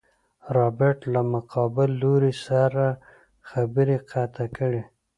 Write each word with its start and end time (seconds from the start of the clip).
رابرټ 0.55 0.99
له 1.13 1.21
مقابل 1.33 1.89
لوري 2.01 2.33
سره 2.45 2.85
خبرې 3.49 3.97
قطع 4.11 4.47
کړې. 4.57 4.81